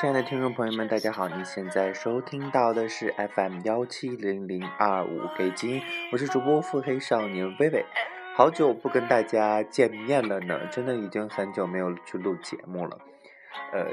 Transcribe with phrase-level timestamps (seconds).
[0.00, 1.28] 亲爱的听众朋友们，大家好！
[1.28, 7.84] 你现在收听到的是 FM 幺七零零二五北京，我是主播腹黑少年微微。
[8.36, 12.96] 好久不跟大家见面了呢，真的已经很久没有去录节目了。
[13.72, 13.86] 呃，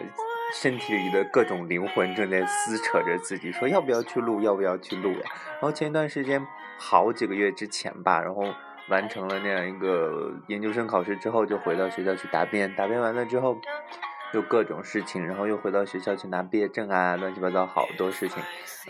[0.54, 5.22] 身体里的各种灵魂正在撕扯着自己，说要不要去录，要不要去录呀？
[5.54, 6.46] 然后前一段时间，
[6.78, 8.44] 好几个月之前吧，然后
[8.90, 12.72] 完成了那样一个研究生考试之后，就回到学校去答辩。
[12.76, 13.58] 答辩完了之后。
[14.34, 18.44] 有各种事情，然后又回到学校去拿毕业证啊，乱七八糟好多事情。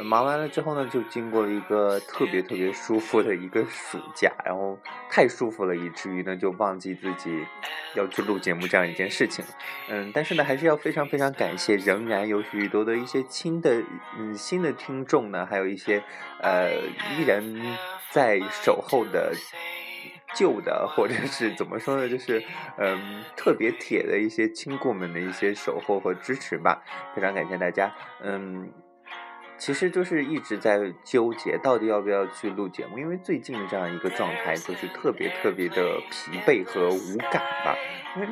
[0.04, 4.78] 忙完了之后呢，就经过了一个特别特别舒服的一个暑假，然后
[5.10, 7.46] 太舒服了，以至于呢就忘记自己
[7.96, 9.46] 要去录节目这样一件事情。
[9.88, 13.84] 嗯，但是呢，还是要非常非常感谢，仍然有许多的一些新的
[14.18, 16.04] 嗯新的听众呢，还有一些
[16.42, 16.74] 呃
[17.18, 17.44] 依然
[18.10, 19.34] 在守候的。
[20.36, 22.44] 旧的，或者是怎么说呢，就是
[22.78, 26.84] 嗯，特别铁的一些亲故们的一些守候和支持吧，
[27.16, 27.92] 非常感谢大家。
[28.22, 28.70] 嗯，
[29.58, 37.76] 其实就是一直在纠结，到底要不要去录节目，因为最近这样一个状态就是特别特别的疲惫和无感吧，
[38.18, 38.28] 因为。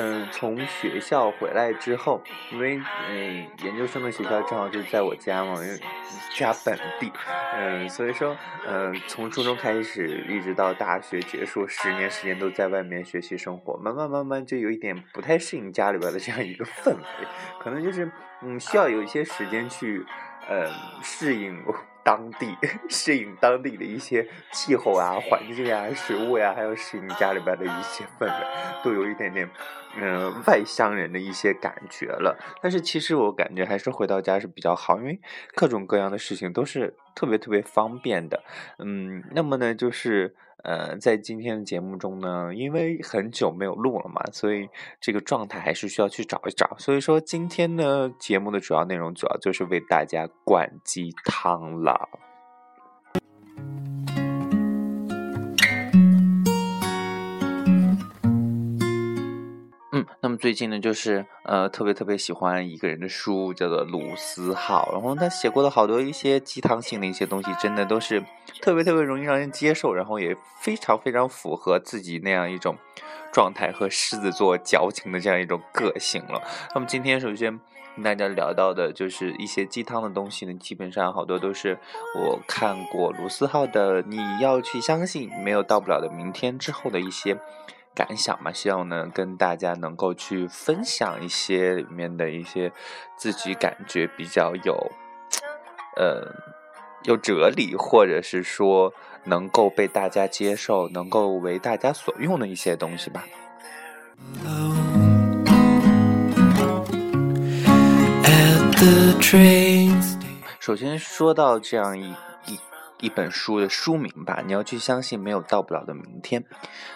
[0.00, 5.76] 嗯，从学校回来之后，因为嗯，研究生的学校正好就在我家嘛，因为
[6.36, 7.10] 家本地，
[7.56, 17.26] 嗯，所以说，嗯，从初中开始一直到大学结束，十年时间都在外面学习生活，慢慢慢慢就有一点不太适应家里边的这样一个氛围，
[17.58, 18.08] 可能就是
[18.42, 20.06] 嗯，需要有一些时间去，
[20.48, 20.70] 嗯，
[21.02, 21.60] 适应。
[22.04, 22.56] 当地
[22.88, 28.46] 适应当地的一些气候啊、环境啊、食物呀，还有适应家里边的一些氛围，
[28.82, 29.48] 都有一点点，
[29.96, 32.38] 嗯，外乡人的一些感觉了。
[32.62, 35.20] 但是其实我感觉还是回到家是比较好，因为
[35.54, 38.42] 各种各样的事情都是特别特别方便的。
[38.78, 40.34] 嗯，那么呢，就是。
[40.64, 44.68] 呃，在今天的节目中呢，因为很久没有录了嘛，所以
[45.00, 46.76] 这个状态还是需要去找一找。
[46.78, 52.27] 所以说，今天呢，节目的主要内容主要就是为大家灌鸡汤了。
[60.20, 64.90] 那么最近呢，就是呃，特别特别喜欢一个人的书，叫做卢思浩。
[64.92, 68.20] 然后他写过的好多一些鸡汤性的一些东西，真的都是
[68.60, 72.76] 特别特别容易让人接受，然后也非常非常符合自己那样一种
[73.32, 76.42] 状态和狮子座矫情的这样一种个性了。
[76.74, 77.60] 那么今天首先
[77.94, 81.78] 跟大家聊到的就是一些鸡汤的东西呢，基本上好多都是
[82.16, 87.38] 我看过卢思浩的《你要去相信没有到不了的明天》之后的一些。
[87.98, 92.70] 感想嘛，希望呢跟大家能够去分享一些里面的一些
[93.16, 94.92] 自己感觉比较有，
[95.96, 96.32] 呃，
[97.02, 98.94] 有哲理，或者是说
[99.24, 103.24] 能够被大家接受、能够为大家所用的一些东西吧。
[110.60, 112.14] 首先说到这样一。
[113.00, 116.44] 一本书的书名吧，你要去相信没有到不了的明天。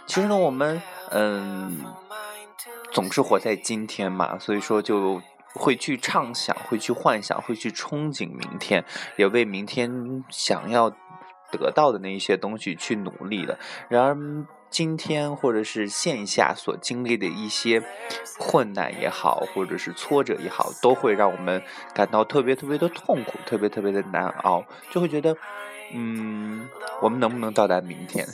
[0.06, 1.84] 其实呢，我们嗯
[2.92, 5.22] 总是活在今天嘛，所以说就
[5.54, 8.84] 会去畅想，会去幻想，会去憧憬明天，
[9.16, 10.90] 也为明天想要
[11.50, 13.58] 得到的那一些东西去努力的。
[13.88, 14.16] 然而
[14.68, 17.82] 今天或者是线下所经历的一些
[18.38, 21.62] 困难也好，或者是挫折也好，都会让我们
[21.94, 25.36] 感到特别特别的痛苦，特别特别的难熬，就会觉得。
[25.92, 26.68] 嗯，
[27.00, 28.26] 我们能不能到达明天？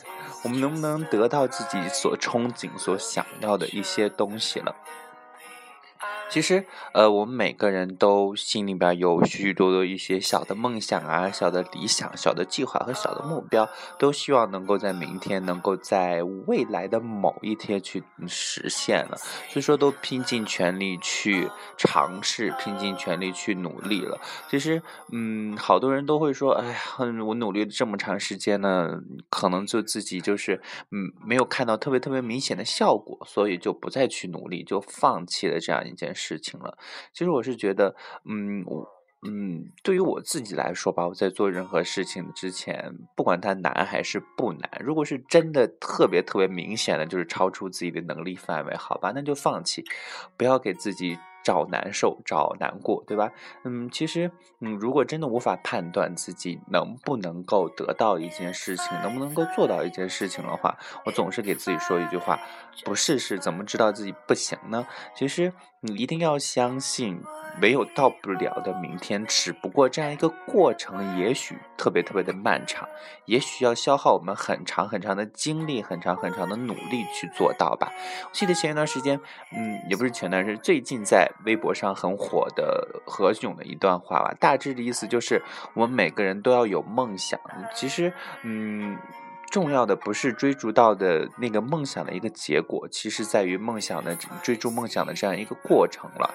[0.45, 4.75] 我们能不能得到自己所憧憬、所想要的一些东西了？
[6.31, 13.67] 其实，呃，我们每个人都心里边有许许多多一些小的梦想啊、小的理想、小的计划和小的目标，
[13.99, 19.17] 都希望能够在明天，能够在未来的某一天去实现了。
[19.49, 21.49] 所以说，都拼尽全力去
[21.79, 24.21] 尝试，拼尽全力去努力了。
[24.51, 26.77] 其实，嗯，好多人都会说，哎呀，
[27.27, 29.01] 我努力了这么长时间呢，
[29.31, 30.61] 可能就自己就是，
[30.91, 36.15] 嗯，没有看到特别特别明显的效果，所以就不再去努力，就放弃了这样一件。
[36.18, 36.77] 事事情了，
[37.13, 37.95] 其实我是觉得，
[38.25, 38.87] 嗯，我，
[39.23, 49.85] 嗯，对于我自己来说吧，我在做任何事情之前，不管它难还是不难，如果是真的特别特别明显的，就是超出自己的能力范围，好吧，那就放弃，
[50.37, 53.33] 不要给自己找难受，找难过，对吧？
[53.65, 54.31] 嗯，其实，
[54.61, 60.77] 嗯，如果真的无法判断自己能不能够得到一件事情，能不能够做到一件事情的话，
[61.07, 62.39] 我总是给自己说一句话：
[62.85, 64.87] 不试试怎么知道自己不行呢？
[65.15, 67.23] 其实，你一定要相信。
[67.61, 72.89] 唯有到不了的明天，只不过这样一个过程，也许特别特别的漫长，
[73.25, 77.93] 也许要消耗我们很长很长的精力，很长很长的努力去做到吧。
[78.25, 79.21] 我记得前一段时间，
[79.53, 85.43] 嗯，也不是前段时间，最近在微博上很火的何炅的一段话吧，大致的意思就是，
[85.75, 87.39] 我们每个人都要有梦想。
[87.75, 88.13] 其实，
[88.43, 88.97] 嗯。
[89.51, 96.35] 重要的不是追逐到的那个梦想的一个结果，其实在于梦想的追逐梦想的这样一个过程了。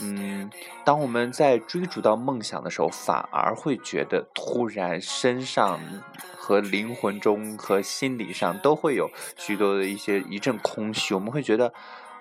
[0.00, 0.50] 嗯，
[0.84, 5.80] 当我们在追逐到梦想的时候，反而会觉得突然身上
[6.36, 11.72] 和灵魂中和心理上都会有许多的一些一阵空虚，我们会觉得。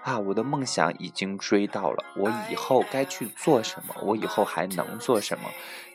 [0.03, 3.93] 啊，我的梦想已经追到了，我以后该去做什么？
[4.01, 5.47] 我以后还能做什么？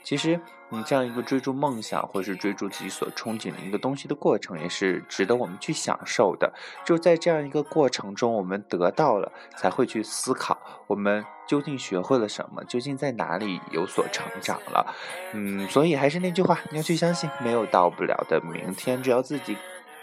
[0.07, 6.53] 其实，你这样一个追逐梦想，或是追逐自己所憧憬的一个东西的过程，也是值得我们去享受的。
[6.85, 10.57] 就在这样一个过程中，我们得到了，才会去思考，
[10.87, 12.63] 我们究竟学会了什么？
[12.67, 14.95] 究竟在哪里有所成长了？
[15.33, 19.57] 嗯，所以还是那句话，你要去相信，没有到不了的明天，只要自己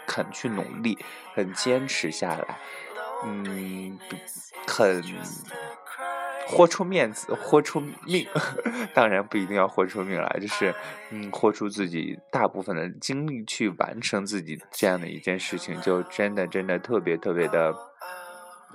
[0.06, 0.98] 肯去努力，
[1.32, 2.58] 很坚持下来。
[3.24, 3.98] 嗯，
[4.66, 5.02] 肯
[6.46, 8.26] 豁出面子，豁出命，
[8.94, 10.74] 当然不一定要豁出命来，就是
[11.10, 17.74] 嗯，豁出自己大部分的精力去完成自己这样的一件事情，就真的真的特别特别的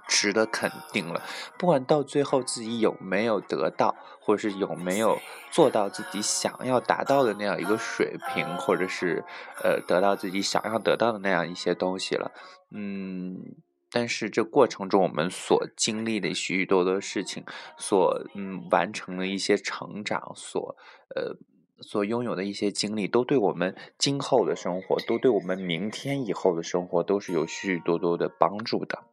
[0.07, 1.21] 值得肯定了。
[1.57, 5.19] 不管到最后自己有没有得到，或者是有没有
[5.51, 9.24] 做到自己想要达到的那样一个水平，或者是
[9.63, 12.31] 呃得到自己想要得到的那样一些东西了，
[12.71, 13.56] 嗯。
[13.91, 17.44] 但是这过程中，我们所经历的许许多多事情，
[17.77, 20.75] 所嗯完成的一些成长，所
[21.15, 21.36] 呃
[21.81, 29.03] 所拥有的一些经历，都对我们今后的生活，都对我们明天以后的生活，都是有许许多多的帮助的。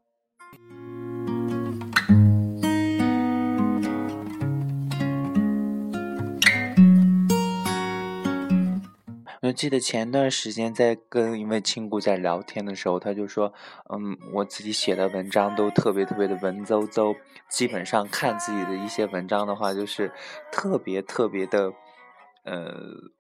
[9.57, 13.53] 记得前段时间在跟一位亲故在聊天的时候，他就说
[13.89, 17.17] ：“嗯，我自己写的文章都特别特别的文绉绉，
[17.49, 20.13] 基本上看自己的一些文章的话，就是
[20.53, 21.73] 特别特别的，
[22.45, 22.75] 呃，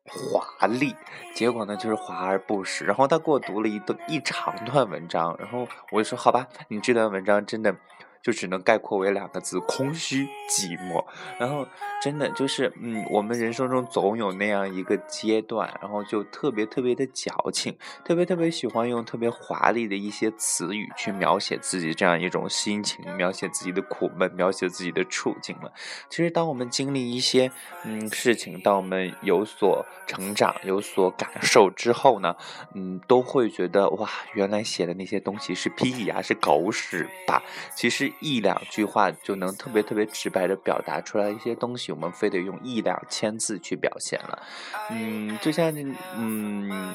[0.06, 0.94] 华丽。
[1.34, 2.84] 结果呢，就是华而不实。
[2.84, 7.74] 然后他给我读了一段一长段文章，然后我就说：好吧，你这段文章真的。”
[8.22, 11.04] 就只能概括为两个字：空虚寂寞。
[11.38, 11.66] 然后，
[12.02, 25.72] 真的就是，嗯，我们人生中总有那样一个阶段，然后就特别特别的矫情，特别特别喜欢用特别华丽的一些词语去描写自己这样一种心情，描写自己的苦闷，描写自己的处境了。
[26.10, 27.50] 其实，当我们经历一些
[27.84, 32.34] 嗯事情，当我们有所成长、有所感受之后呢，
[32.74, 37.42] 嗯，都会觉得哇，原来写的那些东西是屁呀，是狗屎吧？
[37.74, 38.12] 其实。
[38.20, 44.42] 一两句话就能特别特别直白的表达出来一些东西，我们非得用一两千字去表现了。
[44.90, 45.72] 嗯，就像
[46.16, 46.94] 嗯，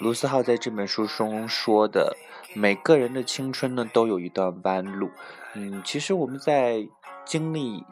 [0.00, 2.16] 卢思浩在这本书中说的，
[2.54, 5.10] 每个人的青春呢都有一段弯路。
[5.54, 6.86] 嗯，其实我们在
[7.24, 7.84] 经历。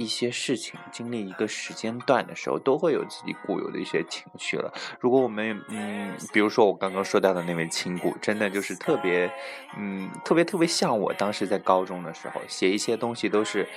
[0.00, 4.72] 一些事情经历一个时间段的时候，都会有自己固有的一些情绪了。
[4.98, 9.30] 如果我们，嗯，比如说我刚刚说到的那位亲故，真的就是特别，
[9.76, 13.68] 嗯，特别特别像我当时在高中的时候写一些东西都是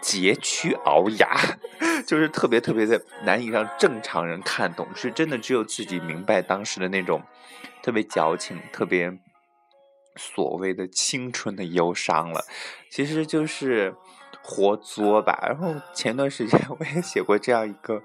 [0.00, 1.36] 佶屈聱牙，
[2.06, 7.20] 就是特别特别的难以让正常人看懂，是真的只有自己明白当时的那种
[7.82, 9.18] 特别矫情、特别
[10.14, 12.44] 所谓的青春的忧伤了。
[12.88, 13.96] 其实就是。
[14.42, 18.02] 活作吧，然后前段时间 我也写过这样一个，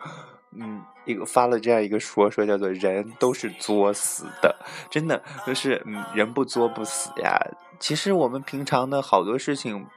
[0.52, 4.56] 嗯，一个发了这样一个说说，叫做“人都是作死的”，
[4.90, 7.40] 真的就是，嗯，人不作不死呀。
[7.80, 9.88] 其实我们平常的好多事情。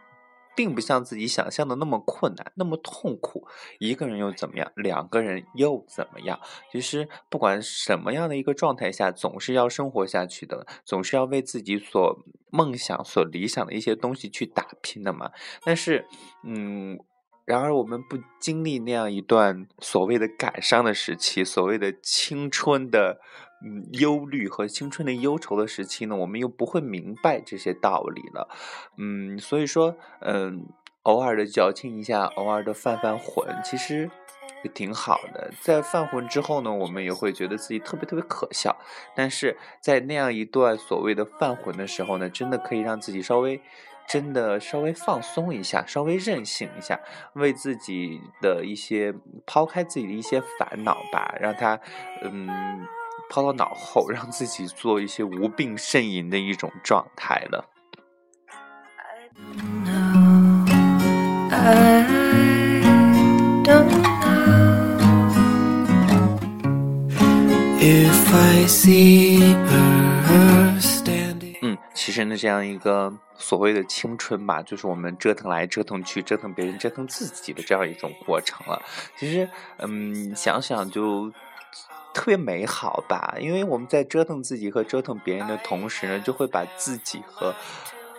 [0.57, 3.47] 并不像自己想象的那么困难，那么痛苦。
[3.79, 4.71] 一个人又怎么样？
[4.77, 6.39] 两个人又怎么样？
[6.71, 15.31] 其实不管什么样的一个状态下，总是要生活下去的，总是要为自己所梦想、所理想的一些东西去打拼的嘛。
[15.65, 16.07] 但是，
[16.45, 16.99] 嗯，
[17.45, 23.21] 然而我们不经历那样一段所谓的感伤的时期，所谓的青春的。
[23.63, 28.49] 嗯，忧虑和青春的忧愁的时期呢，我们又不会明白这些道理了。
[28.97, 30.67] 嗯，所以说，嗯，
[31.03, 34.11] 偶尔的矫情一下，偶尔的犯犯浑，其实
[34.65, 35.53] 也挺好的。
[35.61, 38.77] 在犯浑之后呢，我们也会觉得自己特别特别可笑。
[39.15, 43.61] 但是在那样一段所谓的犯浑的时候呢，真的可以让自己稍微
[44.09, 46.99] 真的稍微放松一下，稍微任性一下，
[47.35, 49.15] 为自己的一些
[49.47, 51.79] 抛开自己的一些烦恼吧，让他
[52.23, 52.87] 嗯
[53.31, 57.65] 抛到脑后，让自己做一些无病呻吟的一种状态了。
[71.63, 78.83] 嗯，其实呢，这样一个所谓的青春吧，就是我们折腾来折腾去，折腾别人，折腾自己的这样一种过程了。
[79.17, 81.33] 其实，嗯，想想就
[82.13, 87.55] 特别美好吧，因为我们在折腾自己和折腾别人的同时呢，就会把自己和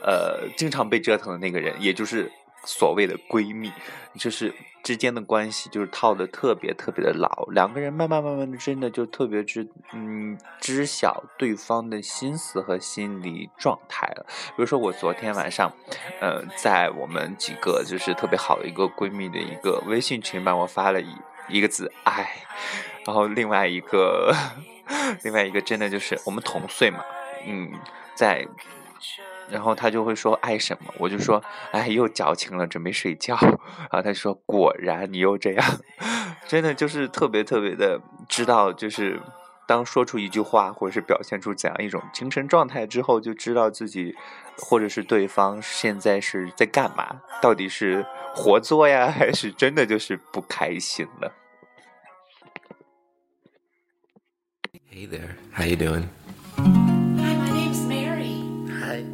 [0.03, 2.31] 呃经常被折腾的那个人，也就是
[2.65, 3.71] 所谓的闺蜜，
[4.17, 7.29] 就是之间的关系，就是套的特别特别的牢。
[7.51, 14.25] 两个人慢慢慢慢的，真的就特别知嗯知晓对方的心思和心理状态了。
[14.49, 15.71] 比如说我昨天晚上，
[16.19, 21.15] 呃，在我们几个就是特别好的一个闺蜜的一个微信群吧，我发了一
[21.49, 22.29] 一个字“爱”，
[23.05, 24.33] 然后另外一个
[25.23, 27.03] 另外一个真的就是我们同岁嘛，
[27.47, 27.71] 嗯，
[28.15, 28.47] 在。
[29.49, 33.35] 然后他就会说爱什么，我就说哎又矫情了，准备睡觉。
[33.91, 35.65] 然后他说果然你又这样，
[36.47, 39.19] 真的就是特别特别的知道，就是
[39.67, 44.15] 当说出一句话或者是表现出怎样一种精神状态之后，就知道自己
[44.57, 51.33] 或者是对方现在是在干嘛，到底是活作呀，还是真的就是不开心了。
[54.93, 56.09] Hey there, how you doing?
[56.57, 56.65] Hi.
[56.65, 58.43] my name's Mary.
[58.67, 59.05] Hi.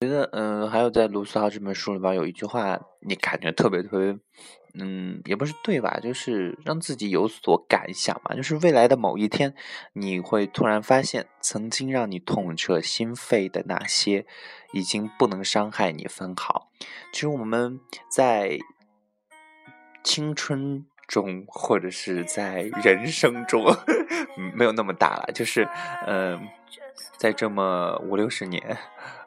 [0.00, 4.18] 觉得，嗯，还有在卢思浩这本书里边有一句话，你感觉特别特别，
[4.80, 6.00] 嗯，也不是对吧？
[6.00, 8.34] 就是让自己有所感想嘛。
[8.34, 9.54] 就是未来的某一天，
[9.92, 14.24] 你会突然发现，曾经让你痛彻心扉的那些，
[14.72, 16.70] 已经不能伤害你分毫。
[17.12, 17.78] 其实我们
[18.10, 18.58] 在
[20.02, 23.64] 青春中，或者是在人生中，
[24.54, 25.30] 没有那么大了。
[25.32, 25.68] 就是，
[26.06, 26.48] 嗯，
[27.16, 28.76] 在这么五六十年。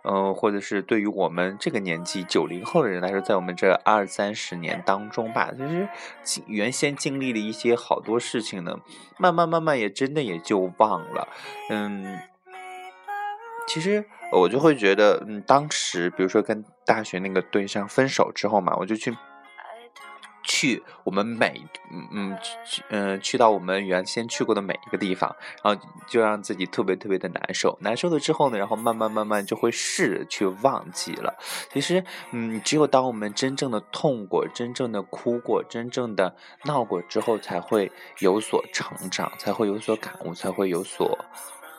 [0.09, 5.85] 嗯，或者是对于我们这个年纪九零后的人来说，在我们这二三十年当中吧，其实
[6.47, 8.79] 原先经历的一些好多事情呢，
[9.17, 11.27] 慢慢慢慢也真的也就忘了。
[11.69, 12.19] 嗯，
[13.67, 19.13] 其实我就会觉得，嗯，当时比如说跟大学那个对象分手之后嘛，我就去。
[20.47, 21.61] 去我们每
[21.91, 31.35] 嗯嗯去嗯去到我们原先去过的每一个地方，然后就让自己特别特别的难受，难受了之后呢，然后慢慢慢慢就会试着去忘记了。
[31.71, 32.01] 其实
[32.31, 41.17] 嗯，只有当我们真正的痛过、真正的哭过、真正的闹过之后，才会有所成长，才会有所感悟，才会有所。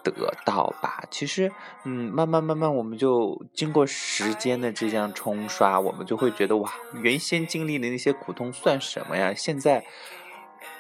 [0.03, 0.13] 得
[0.45, 1.51] 到吧，其实，
[1.85, 9.35] 嗯，慢慢慢慢，我们就经过时间的这样冲刷，我们就会觉得哇，原先经历的那些苦痛算什么呀？
[9.35, 9.85] 现在，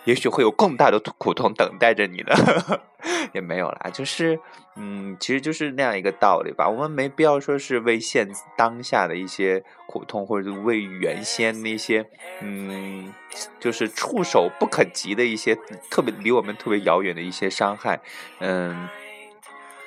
[0.04, 2.80] 也许会有更大的苦痛等待着你的，
[3.34, 4.40] 也没有啦，就是，
[4.76, 6.68] 嗯，其实就是那样一个道理吧。
[6.68, 12.06] 我们没必要说是为现当下的一些苦痛，或者是为原先那些，
[12.40, 13.12] 嗯，
[13.60, 15.54] 就是触手不可及的一些
[15.90, 18.00] 特别离我们特别遥远的一些伤害，
[18.38, 18.88] 嗯。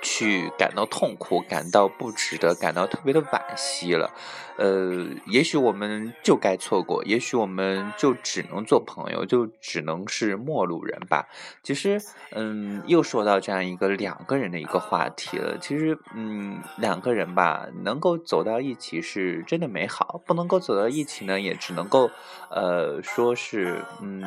[0.02, 4.12] 去感到痛苦，感到不值得，感到特别的惋惜了。
[4.58, 11.28] 呃，也许我们就该错过，也许我们就只能做朋友，就只能是陌路人吧。
[11.64, 12.00] 其实，
[12.32, 15.58] 嗯，又说到这样一个两个人的一个话题了。
[15.60, 22.12] 其实，嗯，两个人吧，能够走到一起是真的美好，不能够走到一起呢，也只能够，
[22.50, 24.24] 呃，说是，嗯。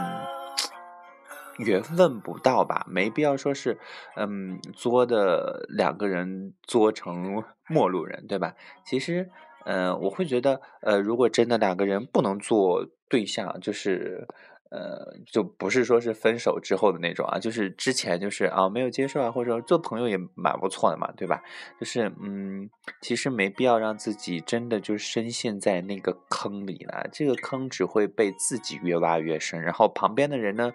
[1.59, 3.79] 缘分不到吧，没必要说是，
[4.17, 8.55] 嗯，作的两个人作成陌路人，对吧？
[8.85, 9.31] 其实，
[9.65, 14.27] 嗯，我会觉得，呃，如果真的两个人不能做对象，就是，
[14.71, 21.41] 呃，就不是说是分手之后的那种啊，就是之前就是啊没有接受啊，或者说做朋友也蛮不错的嘛，对吧？
[21.79, 22.69] 就是，嗯，
[23.01, 30.73] 其实没必要让自己真的就深陷在那个坑里了，这个坑只会被自己越挖越深，然后旁边的人呢？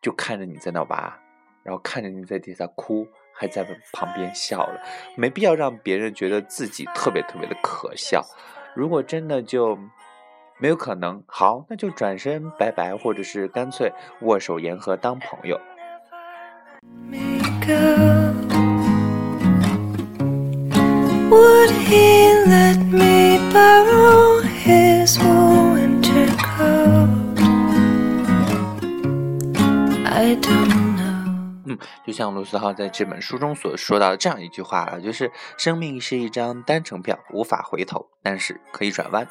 [0.00, 1.18] 就看着你在那挖，
[1.62, 4.80] 然后看着你在底下哭，还在旁边笑了，
[5.16, 8.24] 没必要让别人觉得自己特别特别的可笑。
[8.74, 9.78] 如果真的就
[10.58, 15.60] 没有可能，好，那就转身拜拜，或者是干脆握手言和当朋友。
[32.06, 39.26] 就像卢思浩在这本书中所说到的这样一句话啊，就是生命是一张单程票，无法回头，但是可以转弯。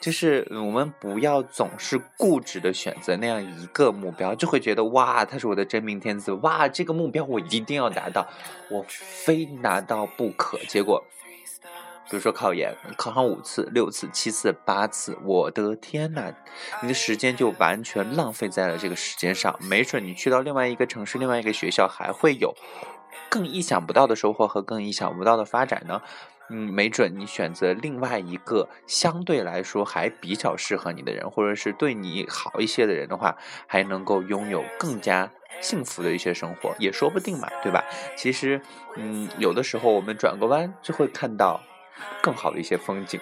[0.00, 8.26] 就是我们不要总是固执的选择那样一个目标，就会觉得哇，他是我的真命天子，哇，这个目标我一定要达到，
[8.70, 10.58] 我非拿到不可。
[10.68, 11.04] 结果。
[12.08, 16.32] 比如说考研，考上五次、六次、七次、八次，我的天呐，
[16.80, 19.58] 你的时间就完全浪费在了这个时间上。
[19.60, 22.54] 没准你去到另外一个城市、另外一个学校，还会有
[23.28, 26.00] 更意想不到的收获和更意想不到的发展呢。
[26.48, 33.36] 嗯，没准你选择另外一个相对来说还比较适合你的人，或者是对你好一些的人的话，
[33.66, 35.28] 还能够拥有更加
[35.60, 37.82] 幸福的一些生活，也说不定嘛，对吧？
[38.16, 38.62] 其实，
[38.94, 41.60] 嗯，有的时候我们转个弯就会看到。
[42.22, 43.20] 更好的一些风景，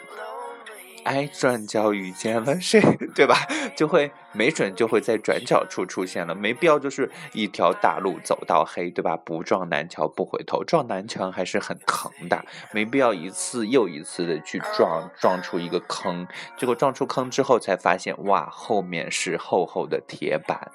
[1.05, 2.81] 哎，转角遇见了谁，
[3.15, 3.37] 对吧？
[3.77, 9.17] 就会没准就会在转角处出现了，没必要就是一条大路走到黑，对吧？
[9.17, 16.27] 不撞南墙不回头，撞南墙还是很疼的，没必要一次又一次的去撞，撞出一个坑，
[16.57, 20.71] 结果撞出坑之后才发现，哇，后面是厚厚的铁板。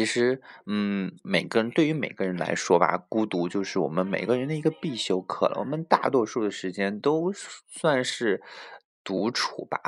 [0.00, 5.56] 其实，嗯，每个人对于每个人来说吧，孤独就是我们每个人的一个必修课了。
[5.58, 8.42] 我们大多数的时间都算是
[9.04, 9.78] 独处吧，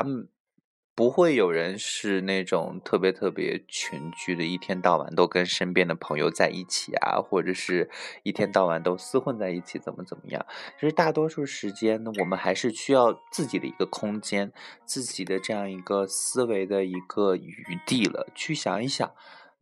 [0.95, 7.89] 不会有人是那种特别特别群居的，一天到晚都跟身边的朋友在一起啊，或者是
[8.23, 10.45] 一天到晚都厮混在一起，怎么怎么样？
[10.79, 14.53] 其实大多数时间呢，我们还是需要自己的一个空间，
[14.85, 19.11] 自己的这样一个思维的一个余地了，去想一想。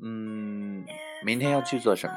[0.02, 0.84] 嗯，
[1.24, 2.16] 明天要去做什么？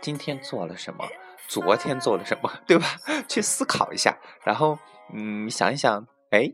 [0.00, 1.04] 今天做了什么？
[1.48, 2.50] 昨天做了什么？
[2.66, 2.86] 对吧？
[3.28, 4.78] 去思考一下，然后
[5.14, 6.50] 嗯，想一想，哎，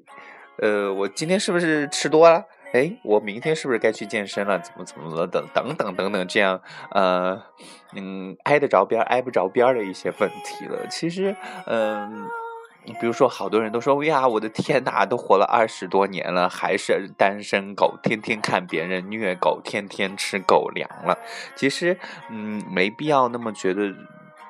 [0.62, 2.45] 呃，我今天是不是吃多了？
[2.73, 4.59] 哎，我明天是不是该去健身了？
[4.59, 5.26] 怎么怎么了？
[5.26, 7.40] 等等等等等，这样呃，
[7.95, 10.87] 嗯，挨得着边挨不着边的一些问题了。
[10.88, 12.28] 其实，嗯。
[13.00, 21.18] 比如说，好多人都说：“呀，我的天哪，都活了二十多年了，还是单身狗，天天看别人虐狗，天天吃狗粮了。”
[21.57, 21.99] 其实，
[22.31, 23.92] 嗯，没必要那么觉得。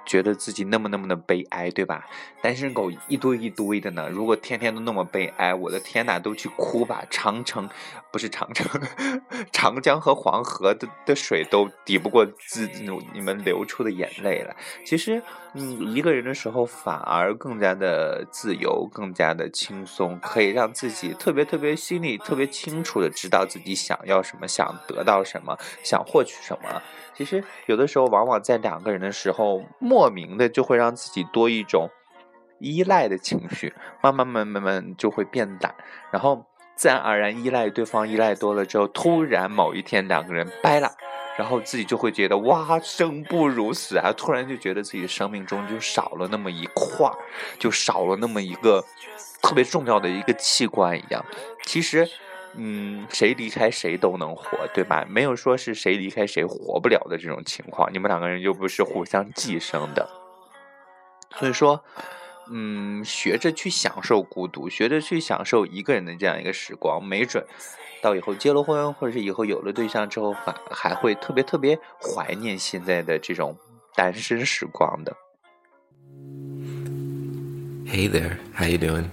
[0.05, 2.07] 觉得自己那么那么的悲哀，对吧？
[2.43, 4.09] 单身狗一堆一堆的呢。
[4.11, 7.05] 如果天天都那么悲哀，我的天哪，都去哭吧！
[7.11, 7.69] 长城
[8.13, 8.67] 不是长城，
[9.53, 12.69] 长江和黄河的的水都抵不过自
[13.13, 14.55] 你们流出的眼泪了。
[14.85, 15.23] 其实，
[15.55, 26.83] 嗯，一个人的时候反而更加的自由，更加的轻松，可以让自己特别特别心里特别清楚的知道自己想要什么，想得到什么，想获取什么。
[27.17, 29.63] 其实有的时候，往往在两个人的时候，
[29.95, 31.89] 莫名的就会让自己多一种
[32.59, 35.73] 依赖的情绪，慢慢慢慢慢就会变懒，
[36.11, 40.91] 然后自然而然依赖对方，依赖多了之后，突然某一天两个人掰了，
[41.39, 44.13] 然后自己就会觉得哇，生不如死啊！
[44.17, 47.09] 突然就觉得自己生命中就少了那么一块，
[47.57, 48.85] 就少了那么一个
[49.41, 51.25] 特别重要的一个器官一样。
[51.63, 52.11] 其实。
[52.57, 55.05] 嗯，谁离开谁都能活，对吧？
[55.09, 57.93] 没有说是谁离开谁活不了的这种情况。
[57.93, 60.09] 你们两个人又不是互相寄生的，
[61.37, 61.83] 所以说，
[62.51, 67.45] 嗯，学着去享受孤独，学着去享受一个人的这样一个时光，没准
[68.01, 73.57] 到以后结了婚，或者是以后有了对象之后，反还会特别特别怀念现在的这种
[73.95, 75.17] 单身时光的。
[77.87, 79.09] Hey there, how you doing?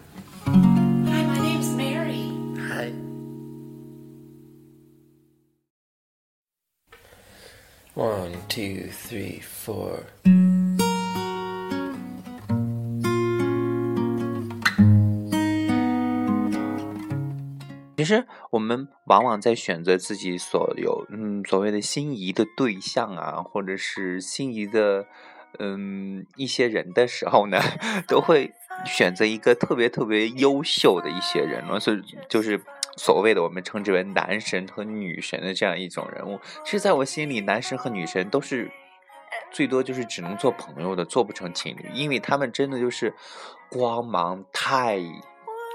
[8.02, 10.00] One, two, three, four.
[17.98, 25.06] 其实，我们往往在选择自己所有嗯所谓的心仪的对象啊，或者是心仪的
[25.60, 27.62] 嗯一些人的时候呢，
[28.10, 28.52] 都会
[28.84, 32.60] 选择一个特别特别优秀的一些人了，所以就是。
[32.98, 38.72] 所谓的我们称之为男神和女神的这样一种人物，其实在我心里，男神和女神都是
[39.52, 43.14] 最多就是只能做朋友的，做不成情侣，因为他们真的就是
[43.70, 45.00] 光芒太。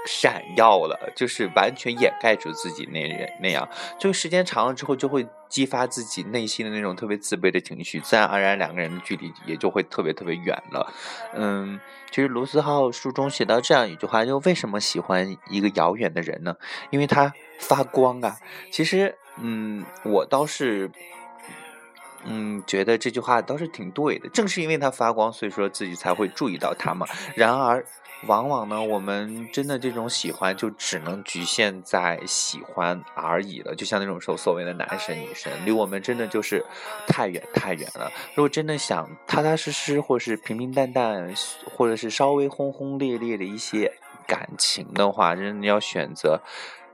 [0.05, 3.67] 闪耀了，就是完全掩盖住自己那人那样，
[3.99, 10.93] 就时间长了之后，就会激发自己内心的那种特别自卑的情绪，自然而然两个人的距离也就会特别特别远了。
[11.33, 11.79] 嗯，
[12.09, 16.55] 其实卢思浩书中写到这样一句话，就为什么喜欢一个遥远的人呢？
[16.89, 18.37] 因为他发光啊。
[18.71, 20.89] 其实，嗯，我倒是，
[22.23, 24.29] 嗯，觉得这句话倒是挺对的。
[24.29, 27.05] 正是因为他发光，所以说自己才会注意到他嘛。
[27.35, 27.83] 然而。
[28.25, 33.75] 往往呢，我们真的这种喜欢就只能局限在喜欢而已了。
[33.75, 36.65] 就像那种所所谓的男神女神，离我们真的就是
[37.07, 38.11] 太远太远了。
[38.33, 41.31] 如果真的想踏踏实实，或是平平淡淡，
[41.75, 43.93] 或者是稍微轰轰烈烈的一些
[44.25, 46.41] 感情的话，真的要选择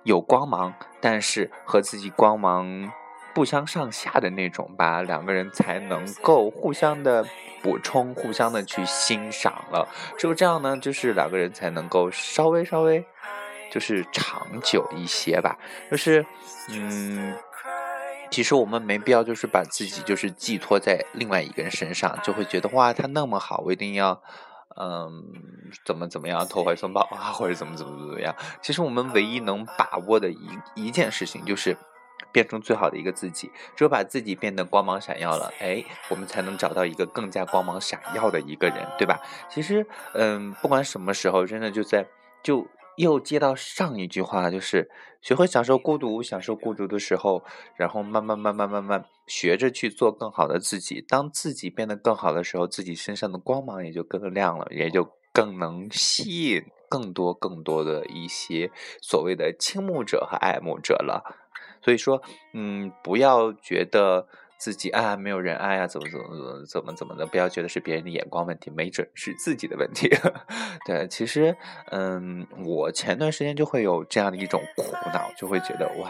[0.03, 2.91] 有光芒，但是和自己光芒。
[3.33, 7.25] 不相上下的那种吧，两个人才能够互相的
[7.61, 9.87] 补充，互相的去欣赏了。
[10.17, 13.03] 只有这样呢，就是两个人才能够稍微稍微，
[13.71, 15.57] 就是长久一些吧。
[15.89, 16.23] 就是，
[16.69, 17.35] 嗯，
[18.29, 24.21] 其实我们没必要就是把自己就是寄托在另外一个人身上，就会觉得哇，他那么好，我一定要，
[24.79, 25.23] 嗯，
[25.83, 28.35] 怎么怎么样，投怀送抱啊，或者怎么怎么怎么样。
[28.61, 31.75] 其实我们唯一能把握的一一件事情就是。
[32.31, 39.21] 变成最好的一个自己，只有把自己变得光芒闪耀了，哎，我们才能找到一个更加光芒闪耀的一个人，对吧？
[39.49, 42.07] 其实，嗯，不管什么时候，真的就在
[42.41, 44.89] 就又接到上一句话，就是
[45.21, 47.43] 学会享受孤独，享受孤独的时候，
[47.75, 51.05] 然后慢慢慢慢慢慢学着去做更好的自己。
[51.07, 58.71] 当自己变得更好的时候，自己身上的光芒也就更亮了，也就更能吸引更多更多的一些
[59.01, 61.39] 所谓的倾慕者和爱慕者了。
[61.83, 62.21] 所以说，
[62.53, 70.09] 嗯，不要觉得自己啊没有人爱啊，怎么怎么怎么怎么怎么的，不要觉得是别人的眼光问题，没准是自己的问题。
[70.87, 71.55] 对，其实，
[71.91, 76.09] 嗯，我前段时间就会有这样的一种苦恼，就会觉得哇。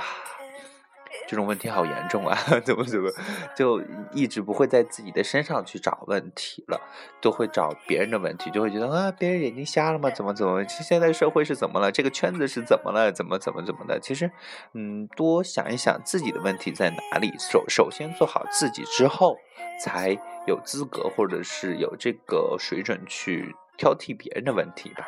[1.27, 2.37] 这种问题好严重啊！
[2.63, 3.09] 怎么怎么，
[3.55, 6.79] 就一直不会在自己的身上去找问题了，
[7.21, 10.09] 都会找别人的问题，就会觉得啊，别人眼睛瞎了吗？
[10.09, 10.63] 怎么怎么？
[10.67, 11.91] 现在社会是怎么了？
[11.91, 13.11] 这个圈子是怎么了？
[13.11, 13.99] 怎么怎么怎么的？
[13.99, 14.31] 其实，
[14.73, 17.33] 嗯，多想一想自己的问题在哪里。
[17.39, 19.37] 首首先做好自己之后，
[19.79, 25.07] 才有资格或者是有这个水准去挑剔别人的问题吧。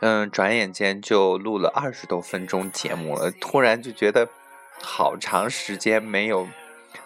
[0.00, 4.28] 嗯，转眼间就录了二十多分钟节目了，突然就觉得
[4.80, 6.46] 好长时间没有，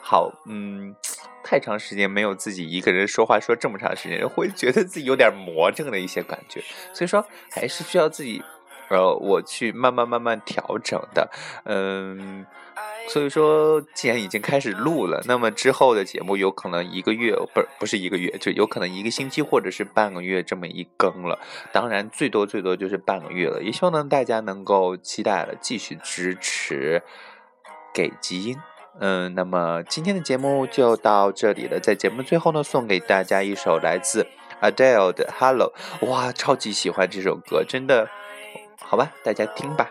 [0.00, 0.94] 好，嗯，
[1.42, 8.42] 太长时间没有自己一个人说话说这么长时间，会觉得自己有点魔怔的一些感觉，所以说还是需要自己，
[8.88, 11.30] 呃，我去慢慢慢慢调整的，
[11.64, 12.46] 嗯。
[13.08, 21.38] 所以说，既然已经开始录了，那么之后的节目有可能一个月，不是不是一个月，就有可能一个星期或者是半个月这么一更了。
[21.72, 23.62] 当然，最多最多就是半个月了。
[23.62, 27.02] 也希望呢大家能够期待了，继续支持
[27.92, 28.56] 给基因。
[29.00, 31.80] 嗯，那么今天的节目就到这里了。
[31.80, 34.26] 在节目最后呢，送给大家一首来自
[34.60, 35.74] Adele 的《Hello》。
[36.06, 38.08] 哇，超级喜欢这首歌，真的，
[38.78, 39.90] 好吧，大家听吧。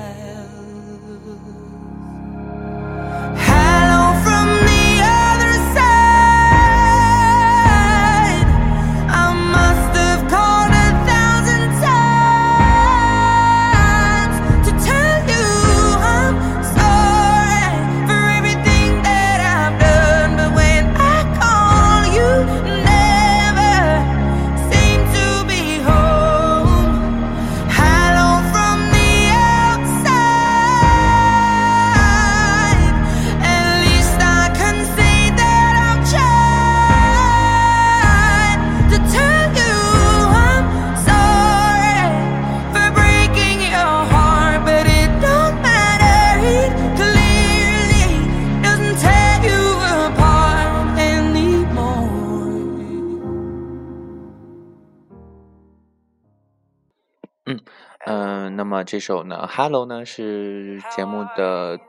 [58.81, 61.79] 么这首呢，《Hello》呢是节目的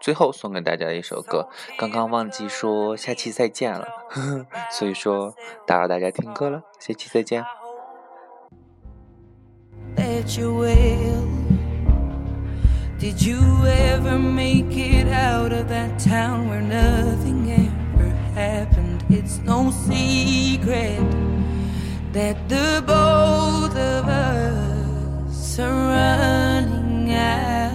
[0.00, 1.48] 最后送给大家的一首歌。
[1.78, 5.34] 刚刚忘记说下期再见了，呵呵所以说
[5.66, 7.42] 打扰大家听歌了，下期再见。
[9.96, 11.26] that you will.
[12.98, 19.02] Did you ever make it out of that town where nothing ever happened?
[19.08, 21.00] It's no secret
[22.12, 24.69] that the both of us
[25.58, 27.69] are running out